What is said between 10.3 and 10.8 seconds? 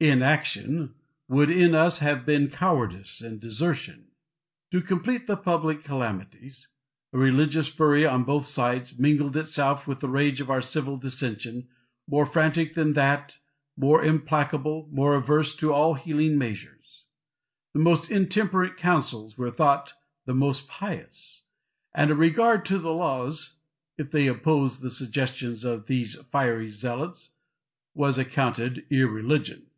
of our